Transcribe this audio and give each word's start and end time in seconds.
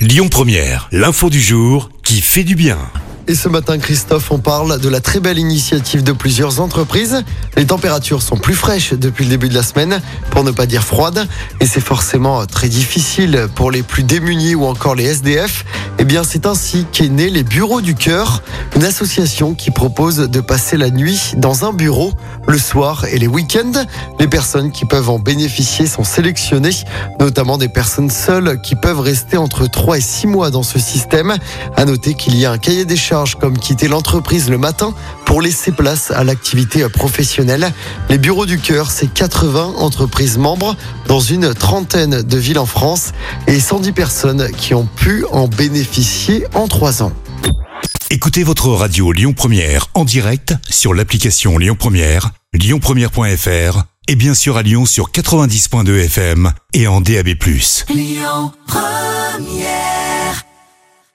Lyon 0.00 0.30
Première, 0.30 0.88
l'info 0.92 1.28
du 1.28 1.42
jour 1.42 1.90
qui 2.02 2.22
fait 2.22 2.42
du 2.42 2.54
bien. 2.54 2.78
Et 3.28 3.34
ce 3.34 3.50
matin, 3.50 3.78
Christophe, 3.78 4.30
on 4.30 4.38
parle 4.38 4.80
de 4.80 4.88
la 4.88 5.00
très 5.00 5.20
belle 5.20 5.38
initiative 5.38 6.02
de 6.02 6.12
plusieurs 6.12 6.58
entreprises. 6.58 7.22
Les 7.54 7.66
températures 7.66 8.22
sont 8.22 8.38
plus 8.38 8.54
fraîches 8.54 8.94
depuis 8.94 9.24
le 9.24 9.30
début 9.30 9.50
de 9.50 9.54
la 9.54 9.62
semaine, 9.62 10.00
pour 10.30 10.42
ne 10.42 10.52
pas 10.52 10.64
dire 10.64 10.84
froides. 10.84 11.28
Et 11.60 11.66
c'est 11.66 11.82
forcément 11.82 12.46
très 12.46 12.70
difficile 12.70 13.46
pour 13.54 13.70
les 13.70 13.82
plus 13.82 14.02
démunis 14.02 14.54
ou 14.54 14.64
encore 14.64 14.94
les 14.94 15.04
SDF. 15.04 15.66
Eh 16.02 16.04
bien, 16.06 16.24
c'est 16.24 16.46
ainsi 16.46 16.86
qu'est 16.90 17.10
né 17.10 17.28
les 17.28 17.42
Bureaux 17.42 17.82
du 17.82 17.94
Cœur, 17.94 18.42
une 18.74 18.84
association 18.84 19.52
qui 19.52 19.70
propose 19.70 20.16
de 20.16 20.40
passer 20.40 20.78
la 20.78 20.88
nuit 20.88 21.34
dans 21.36 21.66
un 21.66 21.74
bureau 21.74 22.14
le 22.48 22.56
soir 22.56 23.04
et 23.04 23.18
les 23.18 23.26
week-ends. 23.26 23.84
Les 24.18 24.26
personnes 24.26 24.72
qui 24.72 24.86
peuvent 24.86 25.10
en 25.10 25.18
bénéficier 25.18 25.86
sont 25.86 26.02
sélectionnées, 26.02 26.74
notamment 27.20 27.58
des 27.58 27.68
personnes 27.68 28.08
seules 28.08 28.62
qui 28.62 28.76
peuvent 28.76 29.00
rester 29.00 29.36
entre 29.36 29.66
3 29.66 29.98
et 29.98 30.00
6 30.00 30.26
mois 30.26 30.50
dans 30.50 30.62
ce 30.62 30.78
système. 30.78 31.36
À 31.76 31.84
noter 31.84 32.14
qu'il 32.14 32.34
y 32.34 32.46
a 32.46 32.52
un 32.52 32.58
cahier 32.58 32.86
des 32.86 32.96
charges 32.96 33.34
comme 33.34 33.58
quitter 33.58 33.86
l'entreprise 33.86 34.48
le 34.48 34.56
matin 34.56 34.94
pour 35.30 35.42
laisser 35.42 35.70
place 35.70 36.10
à 36.10 36.24
l'activité 36.24 36.88
professionnelle. 36.88 37.72
Les 38.08 38.18
bureaux 38.18 38.46
du 38.46 38.58
cœur, 38.58 38.90
c'est 38.90 39.06
80 39.06 39.74
entreprises 39.78 40.38
membres 40.38 40.74
dans 41.06 41.20
une 41.20 41.54
trentaine 41.54 42.22
de 42.22 42.36
villes 42.36 42.58
en 42.58 42.66
France 42.66 43.12
et 43.46 43.60
110 43.60 43.92
personnes 43.92 44.50
qui 44.50 44.74
ont 44.74 44.86
pu 44.86 45.24
en 45.30 45.46
bénéficier 45.46 46.46
en 46.52 46.66
trois 46.66 47.04
ans. 47.04 47.12
Écoutez 48.10 48.42
votre 48.42 48.70
radio 48.70 49.12
Lyon 49.12 49.32
Première 49.32 49.86
en 49.94 50.04
direct 50.04 50.54
sur 50.68 50.94
l'application 50.94 51.58
Lyon 51.58 51.76
Première, 51.78 52.32
lyonpremière.fr 52.52 53.84
et 54.08 54.16
bien 54.16 54.34
sûr 54.34 54.56
à 54.56 54.62
Lyon 54.62 54.84
sur 54.84 55.12
90.2 55.12 56.06
FM 56.06 56.52
et 56.72 56.88
en 56.88 57.00
DAB+. 57.00 57.28
Lyon 57.88 58.50
Première 58.66 60.09